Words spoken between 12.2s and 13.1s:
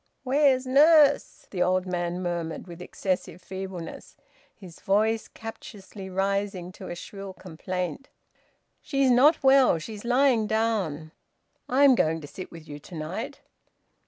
to sit with you to